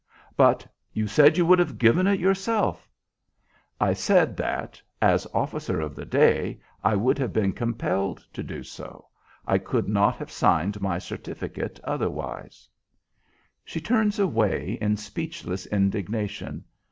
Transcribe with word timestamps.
"But 0.35 0.65
you 0.93 1.05
said 1.05 1.37
you 1.37 1.45
would 1.45 1.59
have 1.59 1.77
given 1.77 2.07
it 2.07 2.19
yourself." 2.19 2.89
"I 3.79 3.93
said 3.93 4.35
that, 4.37 4.81
as 4.99 5.27
officer 5.31 5.79
of 5.79 5.95
the 5.95 6.05
day, 6.07 6.59
I 6.83 6.95
would 6.95 7.19
have 7.19 7.31
been 7.31 7.53
compelled 7.53 8.17
to 8.33 8.41
do 8.41 8.63
so. 8.63 9.09
I 9.45 9.59
could 9.59 9.87
not 9.87 10.15
have 10.15 10.31
signed 10.31 10.81
my 10.81 10.97
certificate 10.97 11.79
otherwise." 11.83 12.67
She 13.63 13.79
turns 13.79 14.17
away 14.17 14.79
in 14.81 14.97
speechless 14.97 15.67
indignation. 15.67 16.63